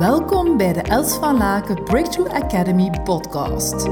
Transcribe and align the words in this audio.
Welkom 0.00 0.56
bij 0.56 0.72
de 0.72 0.82
Els 0.82 1.14
van 1.14 1.36
Laken 1.36 1.84
Breakthrough 1.84 2.34
Academy 2.34 2.90
podcast. 3.04 3.86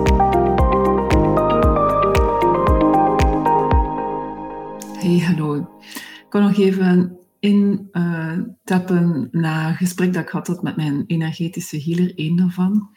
Hey, 4.99 5.19
hallo. 5.19 5.55
Ik 5.81 6.27
kan 6.29 6.43
nog 6.43 6.59
even 6.59 7.19
intappen 7.39 9.29
uh, 9.31 9.41
na 9.43 9.69
een 9.69 9.75
gesprek 9.75 10.13
dat 10.13 10.23
ik 10.23 10.29
had 10.29 10.63
met 10.63 10.77
mijn 10.77 11.05
energetische 11.07 11.83
healer, 11.83 12.15
één 12.15 12.37
daarvan. 12.37 12.97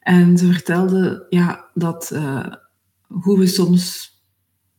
En 0.00 0.38
ze 0.38 0.52
vertelde 0.52 1.26
ja, 1.28 1.70
dat 1.74 2.10
uh, 2.14 2.46
hoe 3.06 3.38
we 3.38 3.46
soms, 3.46 4.12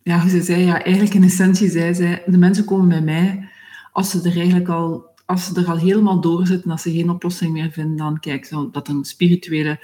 ja, 0.03 0.27
ze 0.27 0.41
zei, 0.41 0.65
ja, 0.65 0.83
eigenlijk 0.83 1.13
in 1.15 1.23
essentie 1.23 1.69
zei 1.69 1.93
zij, 1.93 2.23
de 2.25 2.37
mensen 2.37 2.65
komen 2.65 2.87
bij 2.87 3.01
mij 3.01 3.49
als 3.91 4.09
ze 4.09 4.17
er 4.29 4.37
eigenlijk 4.37 4.69
al 4.69 5.10
als 5.25 5.45
ze 5.45 5.59
er 5.59 5.67
al 5.67 5.77
helemaal 5.77 6.21
door 6.21 6.47
zitten, 6.47 6.71
als 6.71 6.81
ze 6.81 6.91
geen 6.91 7.09
oplossing 7.09 7.51
meer 7.51 7.71
vinden, 7.71 7.97
dan 7.97 8.19
kijk 8.19 8.45
zo 8.45 8.69
dat 8.71 8.87
een 8.87 9.05
spirituele 9.05 9.79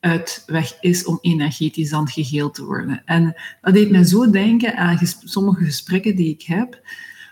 uitweg 0.00 0.76
is 0.80 1.04
om 1.04 1.18
energetisch 1.20 1.90
dan 1.90 2.08
geheeld 2.08 2.54
te 2.54 2.64
worden. 2.64 3.02
En 3.04 3.34
dat 3.60 3.74
deed 3.74 3.90
mij 3.90 4.04
zo 4.04 4.30
denken 4.30 4.76
aan 4.76 4.98
sommige 5.24 5.64
gesprekken 5.64 6.16
die 6.16 6.28
ik 6.28 6.42
heb, 6.42 6.80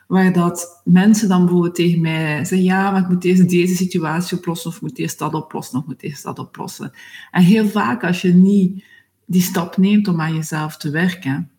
waar 0.06 0.32
dat 0.32 0.80
mensen 0.84 1.28
dan 1.28 1.44
bijvoorbeeld 1.44 1.74
tegen 1.74 2.00
mij 2.00 2.44
zeggen, 2.44 2.62
ja, 2.62 2.90
maar 2.90 3.00
ik 3.00 3.08
moet 3.08 3.24
eerst 3.24 3.48
deze 3.48 3.74
situatie 3.74 4.36
oplossen, 4.36 4.70
of 4.70 4.76
ik 4.76 4.82
moet 4.82 4.98
eerst 4.98 5.18
dat 5.18 5.34
oplossen, 5.34 5.76
of 5.76 5.82
ik 5.82 5.88
moet 5.88 6.02
eerst 6.02 6.22
dat 6.22 6.38
oplossen. 6.38 6.92
En 7.30 7.42
heel 7.42 7.68
vaak 7.68 8.04
als 8.04 8.22
je 8.22 8.34
niet 8.34 8.84
die 9.24 9.42
stap 9.42 9.76
neemt 9.76 10.08
om 10.08 10.20
aan 10.20 10.34
jezelf 10.34 10.76
te 10.76 10.90
werken, 10.90 11.49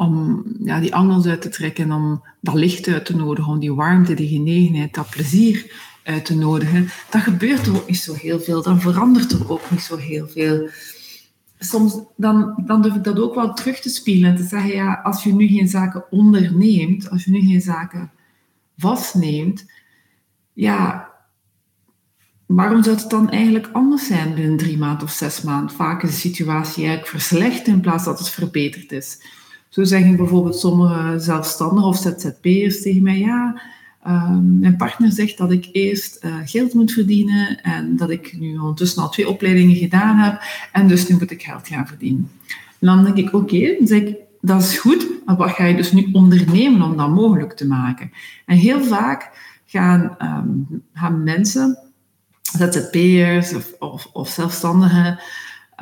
om 0.00 0.44
ja, 0.64 0.80
die 0.80 0.94
angels 0.94 1.26
uit 1.26 1.42
te 1.42 1.48
trekken, 1.48 1.92
om 1.92 2.22
dat 2.40 2.54
licht 2.54 2.88
uit 2.88 3.04
te 3.04 3.16
nodigen, 3.16 3.52
om 3.52 3.58
die 3.58 3.74
warmte, 3.74 4.14
die 4.14 4.28
genegenheid, 4.28 4.94
dat 4.94 5.10
plezier 5.10 5.72
uit 6.02 6.24
te 6.24 6.36
nodigen, 6.36 6.88
dan 7.10 7.20
gebeurt 7.20 7.66
er 7.66 7.76
ook 7.76 7.86
niet 7.86 7.98
zo 7.98 8.14
heel 8.14 8.40
veel. 8.40 8.62
Dan 8.62 8.80
verandert 8.80 9.32
er 9.32 9.50
ook 9.50 9.70
niet 9.70 9.80
zo 9.80 9.96
heel 9.96 10.28
veel. 10.28 10.68
Soms 11.58 11.98
dan, 12.16 12.62
dan 12.66 12.82
durf 12.82 12.94
ik 12.94 13.04
dat 13.04 13.18
ook 13.18 13.34
wel 13.34 13.54
terug 13.54 13.80
te 13.80 13.88
spelen 13.88 14.30
en 14.30 14.36
te 14.36 14.42
zeggen, 14.42 14.70
ja, 14.70 15.00
als 15.02 15.22
je 15.22 15.34
nu 15.34 15.46
geen 15.46 15.68
zaken 15.68 16.04
onderneemt, 16.10 17.10
als 17.10 17.24
je 17.24 17.30
nu 17.30 17.40
geen 17.40 17.60
zaken 17.60 18.10
vastneemt, 18.76 19.70
ja, 20.52 21.10
waarom 22.46 22.82
zou 22.82 22.96
het 22.96 23.10
dan 23.10 23.30
eigenlijk 23.30 23.68
anders 23.72 24.06
zijn 24.06 24.34
binnen 24.34 24.56
drie 24.56 24.78
maanden 24.78 25.02
of 25.02 25.10
zes 25.10 25.42
maanden? 25.42 25.76
Vaak 25.76 26.02
is 26.02 26.10
de 26.10 26.16
situatie 26.16 26.84
eigenlijk 26.84 27.10
verslecht 27.10 27.66
in 27.66 27.80
plaats 27.80 28.04
dat 28.04 28.18
het 28.18 28.28
verbeterd 28.28 28.92
is. 28.92 29.38
Zo 29.70 29.84
zeggen 29.84 30.16
bijvoorbeeld 30.16 30.58
sommige 30.58 31.18
zelfstandigen 31.18 31.88
of 31.88 31.96
ZZP'ers 31.96 32.82
tegen 32.82 33.02
mij, 33.02 33.18
ja, 33.18 33.62
ehm, 34.02 34.58
mijn 34.58 34.76
partner 34.76 35.12
zegt 35.12 35.38
dat 35.38 35.52
ik 35.52 35.68
eerst 35.72 36.24
uh, 36.24 36.34
geld 36.44 36.74
moet 36.74 36.92
verdienen 36.92 37.62
en 37.62 37.96
dat 37.96 38.10
ik 38.10 38.36
nu 38.38 38.58
ondertussen 38.58 39.02
al 39.02 39.08
twee 39.08 39.28
opleidingen 39.28 39.76
gedaan 39.76 40.16
heb 40.16 40.40
en 40.72 40.88
dus 40.88 41.08
nu 41.08 41.16
moet 41.16 41.30
ik 41.30 41.42
geld 41.42 41.68
gaan 41.68 41.86
verdienen. 41.86 42.30
En 42.78 42.86
dan 42.86 43.04
denk 43.04 43.16
ik, 43.16 43.34
oké, 43.34 43.36
okay, 43.36 44.18
dat 44.40 44.62
is 44.62 44.78
goed, 44.78 45.06
maar 45.24 45.36
wat 45.36 45.50
ga 45.50 45.64
je 45.64 45.76
dus 45.76 45.92
nu 45.92 46.08
ondernemen 46.12 46.82
om 46.82 46.96
dat 46.96 47.08
mogelijk 47.08 47.52
te 47.52 47.66
maken? 47.66 48.10
En 48.46 48.56
heel 48.56 48.84
vaak 48.84 49.30
gaan, 49.66 50.16
um, 50.22 50.82
gaan 50.94 51.22
mensen, 51.22 51.78
ZZP'ers 52.42 53.54
of, 53.78 54.08
of 54.12 54.28
zelfstandigen, 54.28 55.18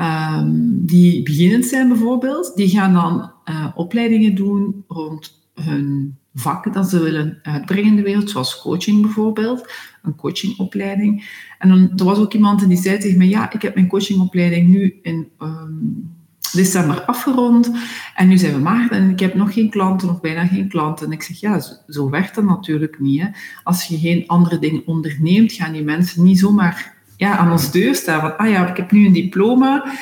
um, 0.01 0.87
die 0.87 1.23
beginnend 1.23 1.65
zijn 1.65 1.89
bijvoorbeeld, 1.89 2.53
die 2.55 2.69
gaan 2.69 2.93
dan 2.93 3.33
uh, 3.51 3.67
opleidingen 3.75 4.35
doen 4.35 4.85
rond 4.89 5.47
hun 5.55 6.17
vak 6.35 6.73
dat 6.73 6.89
ze 6.89 7.03
willen 7.03 7.39
uitbrengen 7.43 7.91
in 7.91 7.97
de 7.97 8.03
wereld, 8.03 8.31
zoals 8.31 8.61
coaching 8.61 9.03
bijvoorbeeld, 9.03 9.73
een 10.03 10.17
coachingopleiding. 10.17 11.29
En 11.59 11.69
dan, 11.69 11.93
er 11.97 12.05
was 12.05 12.19
ook 12.19 12.33
iemand 12.33 12.69
die 12.69 12.77
zei 12.77 12.99
tegen 12.99 13.19
mij, 13.19 13.29
ja, 13.29 13.53
ik 13.53 13.63
heb 13.63 13.75
mijn 13.75 13.89
coachingopleiding 13.89 14.69
nu 14.69 14.99
in 15.03 15.29
um, 15.43 16.17
december 16.53 17.05
afgerond 17.05 17.71
en 18.15 18.29
nu 18.29 18.39
zijn 18.39 18.55
we 18.55 18.61
maart 18.61 18.91
en 18.91 19.11
ik 19.11 19.21
heb 19.21 19.35
nog 19.35 19.53
geen 19.53 19.71
klanten, 19.71 20.11
of 20.11 20.21
bijna 20.21 20.47
geen 20.47 20.69
klanten. 20.69 21.07
En 21.07 21.13
ik 21.13 21.23
zeg, 21.23 21.41
ja, 21.41 21.61
zo, 21.61 21.73
zo 21.87 22.11
werkt 22.11 22.35
dat 22.35 22.45
natuurlijk 22.45 23.01
niet. 23.01 23.21
Hè. 23.21 23.29
Als 23.63 23.85
je 23.85 23.99
geen 23.99 24.27
andere 24.27 24.59
dingen 24.59 24.87
onderneemt, 24.87 25.53
gaan 25.53 25.73
die 25.73 25.83
mensen 25.83 26.23
niet 26.23 26.39
zomaar 26.39 26.97
ja, 27.19 27.37
aan 27.37 27.53
ons 27.53 27.71
deur 27.71 27.95
staan. 27.95 28.21
Van, 28.21 28.37
ah 28.37 28.51
ja, 28.51 28.69
ik 28.69 28.77
heb 28.77 28.91
nu 28.91 29.07
een 29.07 29.13
diploma. 29.13 29.93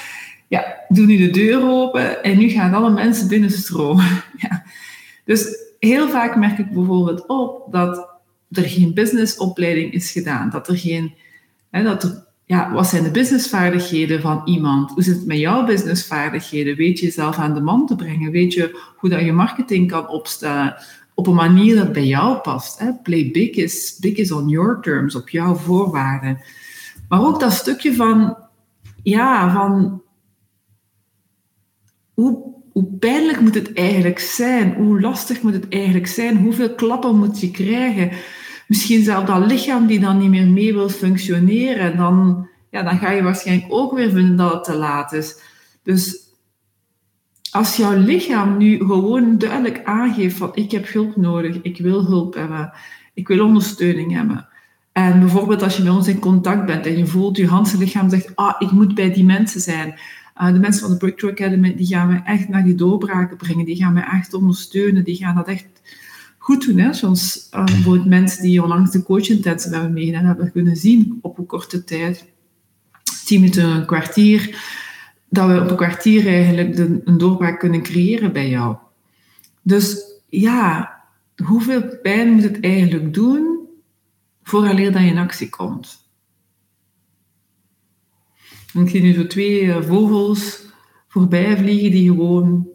Ja, 0.48 0.76
doe 0.88 1.06
nu 1.06 1.16
de 1.16 1.30
deur 1.30 1.68
open 1.68 2.22
en 2.22 2.38
nu 2.38 2.48
gaan 2.48 2.74
alle 2.74 2.90
mensen 2.90 3.28
binnenstromen. 3.28 4.04
Ja. 4.36 4.64
Dus 5.24 5.56
heel 5.78 6.08
vaak 6.08 6.36
merk 6.36 6.58
ik 6.58 6.70
bijvoorbeeld 6.70 7.26
op 7.26 7.72
dat 7.72 8.08
er 8.50 8.62
geen 8.62 8.94
businessopleiding 8.94 9.92
is 9.92 10.10
gedaan. 10.10 10.50
Dat 10.50 10.68
er 10.68 10.78
geen... 10.78 11.14
Hè, 11.70 11.82
dat 11.82 12.02
er, 12.02 12.24
ja, 12.44 12.72
wat 12.72 12.86
zijn 12.86 13.02
de 13.02 13.10
businessvaardigheden 13.10 14.20
van 14.20 14.42
iemand? 14.44 14.90
Hoe 14.90 15.02
zit 15.02 15.16
het 15.16 15.26
met 15.26 15.38
jouw 15.38 15.64
businessvaardigheden? 15.64 16.76
Weet 16.76 16.98
je 16.98 17.06
jezelf 17.06 17.36
aan 17.36 17.54
de 17.54 17.60
man 17.60 17.86
te 17.86 17.96
brengen? 17.96 18.30
Weet 18.30 18.52
je 18.52 18.80
hoe 18.96 19.10
dat 19.10 19.20
je 19.20 19.32
marketing 19.32 19.90
kan 19.90 20.08
opstellen? 20.08 20.76
Op 21.14 21.26
een 21.26 21.34
manier 21.34 21.76
dat 21.76 21.92
bij 21.92 22.06
jou 22.06 22.36
past. 22.38 22.78
Hè? 22.78 22.92
Play 23.02 23.30
big 23.30 23.50
is, 23.50 23.96
big 24.00 24.16
is 24.16 24.32
on 24.32 24.48
your 24.48 24.80
terms, 24.80 25.14
op 25.14 25.28
jouw 25.28 25.54
voorwaarden. 25.54 26.40
Maar 27.08 27.26
ook 27.26 27.40
dat 27.40 27.52
stukje 27.52 27.94
van, 27.94 28.36
ja, 29.02 29.52
van 29.52 30.02
hoe, 32.14 32.54
hoe 32.72 32.84
pijnlijk 32.98 33.40
moet 33.40 33.54
het 33.54 33.72
eigenlijk 33.72 34.18
zijn? 34.18 34.74
Hoe 34.74 35.00
lastig 35.00 35.42
moet 35.42 35.52
het 35.52 35.68
eigenlijk 35.68 36.06
zijn? 36.06 36.36
Hoeveel 36.36 36.74
klappen 36.74 37.18
moet 37.18 37.40
je 37.40 37.50
krijgen? 37.50 38.10
Misschien 38.66 39.02
zelfs 39.02 39.26
dat 39.26 39.46
lichaam 39.46 39.86
die 39.86 40.00
dan 40.00 40.18
niet 40.18 40.30
meer 40.30 40.46
mee 40.46 40.72
wil 40.72 40.88
functioneren. 40.88 41.96
Dan, 41.96 42.48
ja, 42.70 42.82
dan 42.82 42.98
ga 42.98 43.10
je 43.10 43.22
waarschijnlijk 43.22 43.72
ook 43.72 43.92
weer 43.92 44.10
vinden 44.10 44.36
dat 44.36 44.52
het 44.52 44.64
te 44.64 44.74
laat 44.74 45.12
is. 45.12 45.40
Dus 45.82 46.26
als 47.50 47.76
jouw 47.76 47.96
lichaam 47.96 48.56
nu 48.56 48.78
gewoon 48.78 49.38
duidelijk 49.38 49.84
aangeeft 49.84 50.36
van 50.36 50.50
ik 50.54 50.70
heb 50.70 50.92
hulp 50.92 51.16
nodig, 51.16 51.62
ik 51.62 51.78
wil 51.78 52.04
hulp 52.04 52.34
hebben, 52.34 52.72
ik 53.14 53.28
wil 53.28 53.44
ondersteuning 53.44 54.12
hebben, 54.12 54.48
en 54.96 55.20
bijvoorbeeld 55.20 55.62
als 55.62 55.76
je 55.76 55.82
met 55.82 55.92
ons 55.92 56.08
in 56.08 56.18
contact 56.18 56.66
bent 56.66 56.86
en 56.86 56.98
je 56.98 57.06
voelt, 57.06 57.36
je 57.36 57.54
hele 57.54 57.78
lichaam 57.78 58.10
zegt, 58.10 58.36
ah, 58.36 58.54
ik 58.58 58.70
moet 58.70 58.94
bij 58.94 59.12
die 59.12 59.24
mensen 59.24 59.60
zijn. 59.60 59.94
Uh, 60.40 60.52
de 60.52 60.58
mensen 60.58 60.80
van 60.80 60.90
de 60.90 60.96
Breakthrough 60.96 61.40
Academy, 61.40 61.74
die 61.74 61.86
gaan 61.86 62.08
me 62.08 62.20
echt 62.24 62.48
naar 62.48 62.64
die 62.64 62.74
doorbraken 62.74 63.36
brengen. 63.36 63.64
Die 63.64 63.76
gaan 63.76 63.92
me 63.92 64.00
echt 64.00 64.34
ondersteunen. 64.34 65.04
Die 65.04 65.16
gaan 65.16 65.34
dat 65.34 65.48
echt 65.48 65.66
goed 66.38 66.66
doen. 66.66 66.78
Hè? 66.78 66.92
Zoals 66.92 67.48
uh, 67.54 67.64
bijvoorbeeld 67.64 68.06
mensen 68.06 68.42
die 68.42 68.62
onlangs 68.62 68.90
de 68.90 69.02
coach 69.02 69.28
intensive 69.28 69.74
hebben 69.74 69.92
meegedaan, 69.92 70.24
hebben 70.24 70.52
kunnen 70.52 70.76
zien 70.76 71.18
op 71.22 71.38
een 71.38 71.46
korte 71.46 71.84
tijd. 71.84 72.24
Tien 73.24 73.40
minuten, 73.40 73.64
een 73.64 73.86
kwartier. 73.86 74.62
Dat 75.28 75.48
we 75.48 75.60
op 75.60 75.70
een 75.70 75.76
kwartier 75.76 76.26
eigenlijk 76.26 76.78
een 77.04 77.18
doorbraak 77.18 77.58
kunnen 77.58 77.82
creëren 77.82 78.32
bij 78.32 78.48
jou. 78.48 78.76
Dus 79.62 80.02
ja, 80.28 80.92
hoeveel 81.44 81.82
pijn 82.02 82.32
moet 82.32 82.42
het 82.42 82.60
eigenlijk 82.60 83.14
doen 83.14 83.55
vooraleer 84.46 84.92
dat 84.92 85.02
je 85.02 85.08
in 85.08 85.18
actie 85.18 85.48
komt. 85.48 86.10
ik 88.72 88.88
zie 88.88 89.02
nu 89.02 89.12
zo 89.12 89.26
twee 89.26 89.72
eh, 89.72 89.82
vogels 89.82 90.64
voorbij 91.08 91.56
vliegen 91.56 91.90
die 91.90 92.08
gewoon 92.08 92.68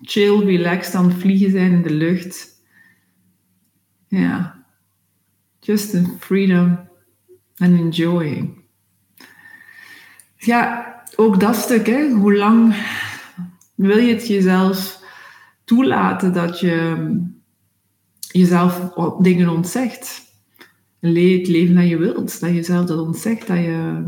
chill, 0.00 0.38
relaxed 0.44 0.94
aan 0.94 1.08
het 1.08 1.20
vliegen 1.20 1.50
zijn 1.50 1.72
in 1.72 1.82
de 1.82 1.94
lucht. 1.94 2.62
Ja, 4.08 4.64
just 5.60 5.92
in 5.92 6.06
freedom 6.18 6.88
and 7.56 7.78
enjoying. 7.78 8.64
Ja, 10.36 10.94
ook 11.16 11.40
dat 11.40 11.56
stuk, 11.56 11.86
hè. 11.86 12.10
hoe 12.10 12.36
lang 12.36 12.74
wil 13.74 13.98
je 13.98 14.14
het 14.14 14.26
jezelf 14.26 15.04
toelaten 15.64 16.32
dat 16.32 16.60
je 16.60 17.06
jezelf 18.32 18.92
dingen 19.18 19.48
ontzegt? 19.48 20.31
Het 21.10 21.48
leven 21.48 21.74
dat 21.74 21.88
je 21.88 21.96
wilt. 21.96 22.40
Dat 22.40 22.54
je 22.54 22.62
zelf 22.62 22.86
dat 22.86 23.06
ontzegt, 23.06 23.46
dat 23.46 23.56
je 23.56 24.02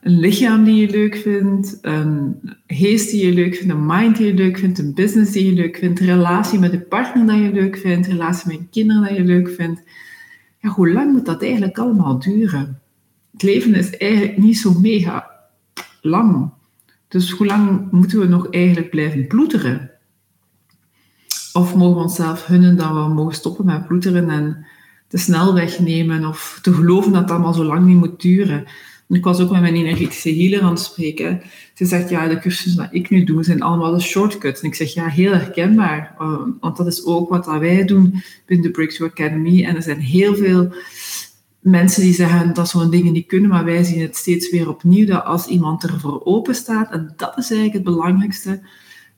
een 0.00 0.18
lichaam 0.18 0.64
die 0.64 0.86
je 0.86 0.90
leuk 0.90 1.16
vindt, 1.16 1.78
een 1.82 2.40
geest 2.66 3.10
die 3.10 3.26
je 3.26 3.32
leuk 3.32 3.54
vindt, 3.54 3.72
een 3.72 3.86
mind 3.86 4.16
die 4.16 4.26
je 4.26 4.34
leuk 4.34 4.58
vindt, 4.58 4.78
een 4.78 4.94
business 4.94 5.32
die 5.32 5.46
je 5.46 5.52
leuk 5.52 5.76
vindt, 5.76 6.00
een 6.00 6.06
relatie 6.06 6.58
met 6.58 6.72
een 6.72 6.88
partner 6.88 7.26
dat 7.26 7.36
je 7.36 7.52
leuk 7.52 7.76
vindt, 7.76 8.06
een 8.06 8.12
relatie 8.12 8.58
met 8.58 8.70
kinderen 8.70 9.02
dat 9.02 9.16
je 9.16 9.24
leuk 9.24 9.48
vindt. 9.48 9.82
Ja, 10.58 10.68
hoe 10.68 10.92
lang 10.92 11.12
moet 11.12 11.26
dat 11.26 11.42
eigenlijk 11.42 11.78
allemaal 11.78 12.18
duren? 12.18 12.80
Het 13.32 13.42
leven 13.42 13.74
is 13.74 13.96
eigenlijk 13.96 14.36
niet 14.36 14.58
zo 14.58 14.78
mega 14.80 15.30
lang. 16.00 16.50
Dus 17.08 17.30
hoe 17.30 17.46
lang 17.46 17.90
moeten 17.90 18.18
we 18.18 18.26
nog 18.26 18.50
eigenlijk 18.50 18.90
blijven 18.90 19.26
ploeteren? 19.26 19.90
Of 21.52 21.74
mogen 21.74 21.96
we 21.96 22.02
onszelf 22.02 22.46
hunnen 22.46 22.76
dat 22.76 22.88
we 22.88 23.14
mogen 23.14 23.34
stoppen 23.34 23.64
met 23.64 23.86
ploeteren 23.86 24.30
en 24.30 24.66
de 25.08 25.18
snelweg 25.18 25.78
nemen 25.78 26.24
of 26.24 26.58
te 26.62 26.72
geloven 26.72 27.12
dat 27.12 27.22
het 27.22 27.30
allemaal 27.30 27.54
zo 27.54 27.64
lang 27.64 27.86
niet 27.86 27.96
moet 27.96 28.20
duren. 28.20 28.64
ik 29.08 29.24
was 29.24 29.40
ook 29.40 29.50
met 29.50 29.60
mijn 29.60 29.74
energetische 29.74 30.34
healer 30.34 30.62
aan 30.62 30.70
het 30.70 30.80
spreken. 30.80 31.42
Ze 31.74 31.84
zegt, 31.84 32.10
ja, 32.10 32.28
de 32.28 32.38
cursussen 32.38 32.88
die 32.90 33.00
ik 33.00 33.10
nu 33.10 33.24
doe, 33.24 33.44
zijn 33.44 33.62
allemaal 33.62 33.92
de 33.92 34.00
shortcuts. 34.00 34.60
En 34.60 34.68
ik 34.68 34.74
zeg, 34.74 34.94
ja, 34.94 35.06
heel 35.06 35.32
herkenbaar. 35.32 36.14
want 36.60 36.76
dat 36.76 36.86
is 36.86 37.04
ook 37.04 37.28
wat 37.28 37.46
wij 37.46 37.84
doen 37.84 38.22
binnen 38.46 38.66
de 38.66 38.72
Breakthrough 38.72 39.12
Academy. 39.12 39.64
En 39.64 39.76
er 39.76 39.82
zijn 39.82 40.00
heel 40.00 40.34
veel 40.34 40.72
mensen 41.64 42.02
die 42.02 42.14
zeggen 42.14 42.54
dat 42.54 42.68
zo'n 42.68 42.90
dingen 42.90 43.12
niet 43.12 43.26
kunnen, 43.26 43.50
maar 43.50 43.64
wij 43.64 43.84
zien 43.84 44.00
het 44.00 44.16
steeds 44.16 44.50
weer 44.50 44.68
opnieuw 44.68 45.06
dat 45.06 45.24
als 45.24 45.46
iemand 45.46 45.82
ervoor 45.84 46.24
open 46.24 46.54
staat, 46.54 46.92
en 46.92 47.12
dat 47.16 47.38
is 47.38 47.50
eigenlijk 47.50 47.72
het 47.72 47.94
belangrijkste, 47.94 48.62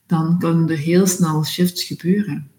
dan 0.07 0.39
kunnen 0.39 0.69
er 0.69 0.77
heel 0.77 1.07
snel 1.07 1.45
shifts 1.45 1.85
gebeuren. 1.85 2.51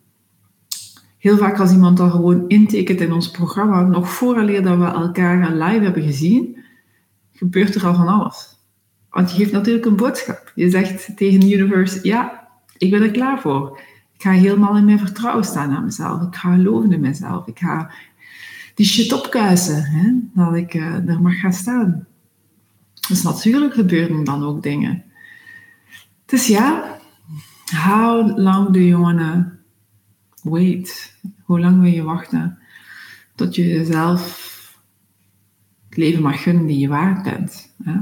Heel 1.27 1.38
vaak 1.38 1.59
als 1.59 1.71
iemand 1.71 2.00
al 2.00 2.09
gewoon 2.09 2.47
intekent 2.47 3.01
in 3.01 3.12
ons 3.12 3.31
programma, 3.31 3.81
nog 3.81 4.09
vooraleer 4.09 4.63
dat 4.63 4.77
we 4.77 4.85
elkaar 4.85 5.51
live 5.51 5.83
hebben 5.83 6.03
gezien, 6.03 6.57
gebeurt 7.33 7.75
er 7.75 7.85
al 7.85 7.95
van 7.95 8.07
alles. 8.07 8.57
Want 9.09 9.31
je 9.31 9.38
geeft 9.38 9.51
natuurlijk 9.51 9.85
een 9.85 9.95
boodschap. 9.95 10.51
Je 10.56 10.69
zegt 10.69 11.18
tegen 11.18 11.39
de 11.39 11.53
universe, 11.53 12.00
ja, 12.01 12.47
ik 12.77 12.91
ben 12.91 13.01
er 13.01 13.12
klaar 13.12 13.41
voor. 13.41 13.79
Ik 14.13 14.21
ga 14.21 14.31
helemaal 14.31 14.77
in 14.77 14.85
mijn 14.85 15.00
vertrouwen 15.00 15.44
staan 15.44 15.75
aan 15.75 15.83
mezelf. 15.83 16.21
Ik 16.21 16.35
ga 16.35 16.53
geloven 16.56 16.91
in 16.91 17.00
mezelf. 17.00 17.47
Ik 17.47 17.59
ga 17.59 17.91
die 18.75 18.85
shit 18.85 19.13
opkuisen, 19.13 19.83
hè, 19.83 20.12
dat 20.33 20.56
ik 20.56 20.74
uh, 20.74 21.09
er 21.09 21.21
mag 21.21 21.39
gaan 21.39 21.53
staan. 21.53 22.07
Dus 23.07 23.24
natuurlijk 23.24 23.74
gebeuren 23.74 24.24
dan 24.24 24.44
ook 24.44 24.63
dingen. 24.63 25.03
Dus 26.25 26.47
ja, 26.47 27.00
how 27.85 28.38
long 28.38 28.69
do 28.74 28.79
you 28.79 29.01
wanna 29.01 29.56
wait? 30.50 31.16
Hoe 31.44 31.60
lang 31.60 31.82
wil 31.82 31.92
je 31.92 32.04
wachten 32.04 32.58
tot 33.36 33.56
je 33.56 33.68
jezelf 33.68 34.46
het 35.90 35.98
leven 35.98 36.22
mag 36.22 36.44
gunnen 36.44 36.66
die 36.66 36.80
je 36.80 36.88
waard 36.88 37.24
bent? 37.24 37.74
Hè? 37.84 37.94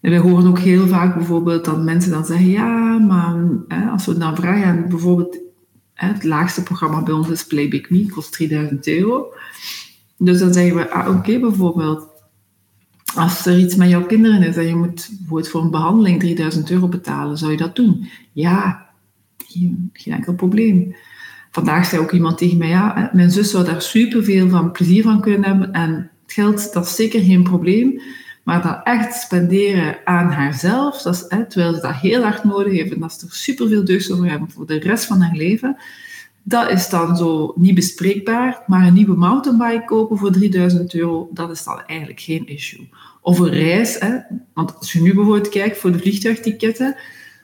En 0.00 0.12
we 0.12 0.16
horen 0.16 0.46
ook 0.46 0.58
heel 0.58 0.86
vaak 0.86 1.14
bijvoorbeeld 1.14 1.64
dat 1.64 1.82
mensen 1.82 2.10
dan 2.10 2.24
zeggen, 2.24 2.48
ja, 2.48 2.98
maar 2.98 3.36
hè, 3.68 3.88
als 3.88 4.06
we 4.06 4.18
dan 4.18 4.36
vragen, 4.36 4.88
bijvoorbeeld 4.88 5.38
het 5.94 6.24
laagste 6.24 6.62
programma 6.62 7.02
bij 7.02 7.14
ons 7.14 7.28
is 7.28 7.46
Play 7.46 7.68
Big 7.68 7.90
Me, 7.90 8.06
kost 8.06 8.32
3000 8.32 8.86
euro. 8.86 9.32
Dus 10.18 10.38
dan 10.38 10.52
zeggen 10.52 10.76
we, 10.76 10.90
ah, 10.90 11.16
oké, 11.16 11.38
bijvoorbeeld, 11.38 12.08
als 13.14 13.46
er 13.46 13.58
iets 13.58 13.74
met 13.74 13.88
jouw 13.88 14.06
kinderen 14.06 14.42
is 14.42 14.56
en 14.56 14.66
je 14.66 14.74
moet 15.28 15.48
voor 15.48 15.62
een 15.62 15.70
behandeling 15.70 16.20
3000 16.20 16.70
euro 16.70 16.88
betalen, 16.88 17.38
zou 17.38 17.50
je 17.50 17.56
dat 17.56 17.76
doen? 17.76 18.08
Ja, 18.32 18.86
geen, 19.46 19.90
geen 19.92 20.14
enkel 20.14 20.34
probleem. 20.34 20.94
Vandaag 21.56 21.86
zei 21.86 22.02
ook 22.02 22.12
iemand 22.12 22.38
tegen 22.38 22.58
mij, 22.58 22.68
ja, 22.68 23.10
mijn 23.12 23.30
zus 23.30 23.50
zou 23.50 23.64
daar 23.64 23.82
superveel 23.82 24.48
van 24.48 24.72
plezier 24.72 25.02
van 25.02 25.20
kunnen 25.20 25.44
hebben 25.44 25.72
en 25.72 26.10
het 26.22 26.32
geld, 26.32 26.72
dat 26.72 26.86
is 26.86 26.94
zeker 26.94 27.20
geen 27.20 27.42
probleem. 27.42 28.00
Maar 28.42 28.62
dat 28.62 28.80
echt 28.84 29.14
spenderen 29.14 29.96
aan 30.04 30.30
haarzelf, 30.30 31.02
dat 31.02 31.14
is, 31.14 31.24
hè, 31.28 31.46
terwijl 31.46 31.74
ze 31.74 31.80
dat 31.80 31.94
heel 31.94 32.22
hard 32.22 32.44
nodig 32.44 32.72
heeft 32.72 32.92
en 32.92 33.00
dat 33.00 33.12
ze 33.12 33.26
er 33.26 33.32
superveel 33.32 33.84
deugd 33.84 34.12
over 34.12 34.30
hebben 34.30 34.50
voor 34.50 34.66
de 34.66 34.78
rest 34.78 35.04
van 35.04 35.20
haar 35.20 35.36
leven, 35.36 35.76
dat 36.42 36.70
is 36.70 36.88
dan 36.88 37.16
zo 37.16 37.52
niet 37.56 37.74
bespreekbaar. 37.74 38.62
Maar 38.66 38.86
een 38.86 38.94
nieuwe 38.94 39.16
mountainbike 39.16 39.84
kopen 39.84 40.18
voor 40.18 40.32
3000 40.32 40.94
euro, 40.94 41.28
dat 41.32 41.50
is 41.50 41.64
dan 41.64 41.82
eigenlijk 41.86 42.20
geen 42.20 42.46
issue. 42.46 42.88
Of 43.20 43.38
een 43.38 43.50
reis, 43.50 43.98
hè, 43.98 44.16
want 44.54 44.78
als 44.78 44.92
je 44.92 45.00
nu 45.00 45.14
bijvoorbeeld 45.14 45.48
kijkt 45.48 45.78
voor 45.78 45.92
de 45.92 45.98
vliegtuigticketten, 45.98 46.96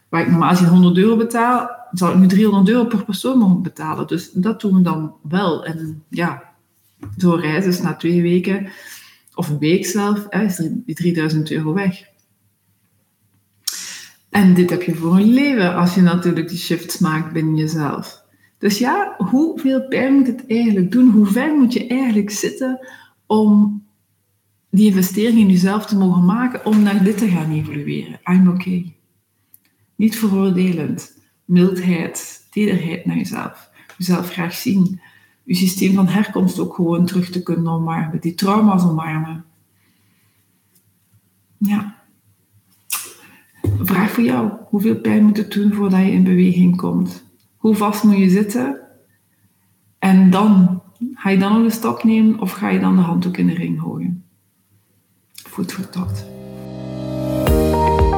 waar 0.08 0.20
ik 0.20 0.30
normaal 0.30 0.56
100 0.56 0.96
euro 0.96 1.16
betaal, 1.16 1.80
zou 1.92 2.12
ik 2.12 2.18
nu 2.18 2.26
300 2.26 2.68
euro 2.68 2.84
per 2.84 3.04
persoon 3.04 3.38
mogen 3.38 3.62
betalen. 3.62 4.06
Dus 4.06 4.30
dat 4.30 4.60
doen 4.60 4.74
we 4.74 4.82
dan 4.82 5.14
wel. 5.22 5.64
En 5.64 6.02
ja, 6.08 6.42
zo'n 7.16 7.40
reis 7.40 7.66
is 7.66 7.80
na 7.80 7.96
twee 7.96 8.22
weken 8.22 8.70
of 9.34 9.48
een 9.48 9.58
week 9.58 9.86
zelf, 9.86 10.28
is 10.28 10.56
die 10.84 10.94
3000 10.94 11.50
euro 11.50 11.72
weg. 11.72 12.10
En 14.30 14.54
dit 14.54 14.70
heb 14.70 14.82
je 14.82 14.94
voor 14.94 15.16
een 15.16 15.32
leven 15.32 15.74
als 15.74 15.94
je 15.94 16.00
natuurlijk 16.00 16.48
die 16.48 16.58
shifts 16.58 16.98
maakt 16.98 17.32
binnen 17.32 17.56
jezelf. 17.56 18.24
Dus 18.58 18.78
ja, 18.78 19.14
hoeveel 19.18 19.88
pijn 19.88 20.14
moet 20.14 20.26
het 20.26 20.44
eigenlijk 20.46 20.92
doen? 20.92 21.10
Hoe 21.10 21.26
ver 21.26 21.54
moet 21.54 21.72
je 21.72 21.86
eigenlijk 21.86 22.30
zitten 22.30 22.86
om 23.26 23.82
die 24.70 24.86
investering 24.86 25.38
in 25.38 25.50
jezelf 25.50 25.86
te 25.86 25.96
mogen 25.96 26.24
maken 26.24 26.66
om 26.66 26.82
naar 26.82 27.04
dit 27.04 27.18
te 27.18 27.28
gaan 27.28 27.52
evolueren? 27.52 28.20
I'm 28.24 28.48
okay. 28.48 28.96
Niet 29.96 30.18
veroordelend. 30.18 31.21
Mildheid, 31.52 32.46
tederheid 32.50 33.06
naar 33.06 33.16
jezelf. 33.16 33.70
Jezelf 33.96 34.30
graag 34.30 34.54
zien 34.54 35.00
je 35.42 35.54
systeem 35.54 35.94
van 35.94 36.06
herkomst 36.06 36.58
ook 36.58 36.74
gewoon 36.74 37.06
terug 37.06 37.30
te 37.30 37.42
kunnen 37.42 37.72
omarmen. 37.72 38.20
Die 38.20 38.34
trauma's 38.34 38.84
omarmen. 38.84 39.44
Ja. 41.58 41.94
Vraag 43.78 44.10
voor 44.10 44.24
jou. 44.24 44.52
Hoeveel 44.68 44.96
pijn 44.96 45.24
moet 45.24 45.36
het 45.36 45.52
doen 45.52 45.72
voordat 45.72 46.00
je 46.00 46.12
in 46.12 46.24
beweging 46.24 46.76
komt? 46.76 47.24
Hoe 47.56 47.74
vast 47.74 48.02
moet 48.02 48.18
je 48.18 48.30
zitten? 48.30 48.80
En 49.98 50.30
dan, 50.30 50.82
ga 51.14 51.30
je 51.30 51.38
dan 51.38 51.52
nog 51.52 51.64
een 51.64 51.70
stap 51.70 52.04
nemen 52.04 52.40
of 52.40 52.52
ga 52.52 52.68
je 52.68 52.80
dan 52.80 52.96
de 52.96 53.02
handdoek 53.02 53.36
in 53.36 53.46
de 53.46 53.54
ring 53.54 53.80
gooien? 53.80 54.24
Voet 55.32 55.72
voor 55.72 55.88
tot. 55.88 56.24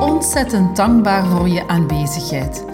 Ontzettend 0.00 0.76
dankbaar 0.76 1.26
voor 1.26 1.48
je 1.48 1.68
aanwezigheid. 1.68 2.73